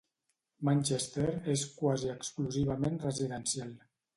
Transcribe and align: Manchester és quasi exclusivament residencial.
Manchester 0.69 1.27
és 1.55 1.67
quasi 1.81 2.11
exclusivament 2.17 2.99
residencial. 3.07 3.79